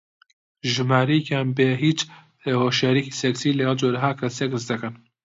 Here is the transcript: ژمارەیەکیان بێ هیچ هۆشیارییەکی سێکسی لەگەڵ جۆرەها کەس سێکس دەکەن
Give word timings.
ژمارەیەکیان 0.73 1.47
بێ 1.57 1.69
هیچ 1.83 1.99
هۆشیارییەکی 2.61 3.17
سێکسی 3.19 3.57
لەگەڵ 3.59 3.75
جۆرەها 3.81 4.11
کەس 4.19 4.33
سێکس 4.39 4.63
دەکەن 4.71 4.93